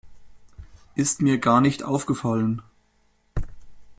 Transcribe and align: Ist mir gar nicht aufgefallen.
Ist 0.95 1.21
mir 1.21 1.37
gar 1.37 1.61
nicht 1.61 1.83
aufgefallen. 1.83 2.63